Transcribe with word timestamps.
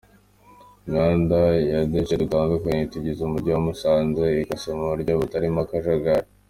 Imihanda 0.87 1.39
yo 1.71 1.79
duce 1.91 2.13
dutandukanye 2.21 2.83
tugize 2.93 3.19
Umujyi 3.23 3.49
wa 3.51 3.61
Musanze 3.67 4.23
ikase 4.43 4.69
mu 4.77 4.85
buryo 4.91 5.11
butarimo 5.21 5.61
akajagari. 5.65 6.27